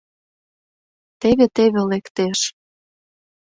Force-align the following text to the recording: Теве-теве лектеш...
Теве-теве 1.21 1.81
лектеш... 1.91 2.39